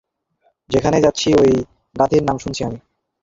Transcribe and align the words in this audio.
যেখানেই 0.69 1.03
যাচ্ছি, 1.05 1.27
ঐ 1.33 1.43
গাধীর 1.95 2.23
নাম 2.23 2.37
শুনছি 2.37 2.61
আমি! 2.63 2.79